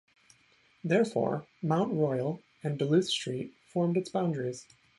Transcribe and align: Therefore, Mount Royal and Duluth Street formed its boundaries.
Therefore, 0.83 1.45
Mount 1.61 1.93
Royal 1.93 2.41
and 2.63 2.79
Duluth 2.79 3.05
Street 3.11 3.53
formed 3.67 3.97
its 3.97 4.09
boundaries. 4.09 4.65